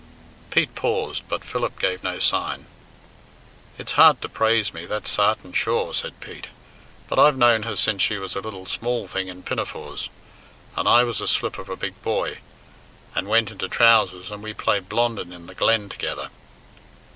Pete 0.49 0.73
paused, 0.73 1.21
but 1.29 1.43
Philip 1.45 1.77
gave 1.77 2.01
no 2.03 2.17
sign. 2.17 2.65
"It's 3.77 3.91
hard 3.91 4.19
to 4.23 4.29
praise 4.29 4.73
me, 4.73 4.87
that's 4.87 5.11
sarten 5.11 5.53
sure," 5.53 5.93
said 5.93 6.19
Pete, 6.19 6.47
"but 7.07 7.19
I've 7.19 7.37
known 7.37 7.61
her 7.69 7.75
since 7.75 8.01
she 8.01 8.17
was 8.17 8.35
a 8.35 8.39
little 8.41 8.65
small 8.65 9.07
thing 9.07 9.27
in 9.27 9.43
pinafores, 9.43 10.09
and 10.75 10.87
I 10.89 11.03
was 11.03 11.21
a 11.21 11.27
slip 11.27 11.59
of 11.59 11.69
a 11.69 11.75
big 11.77 12.01
boy, 12.01 12.39
and 13.13 13.27
went 13.27 13.51
into 13.51 13.67
trousers, 13.69 14.31
and 14.31 14.41
we 14.41 14.55
played 14.55 14.89
Blondin 14.89 15.31
in 15.31 15.45
the 15.45 15.53
glen 15.53 15.87
together." 15.87 16.31